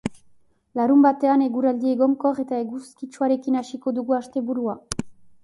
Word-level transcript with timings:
Larunbatean, 0.77 1.43
eguraldi 1.47 1.91
egonkor 1.97 2.41
eta 2.45 2.63
eguzkitsuarekin 2.65 3.61
hasiko 3.61 3.95
dugu 4.01 4.19
asteburua. 4.21 4.79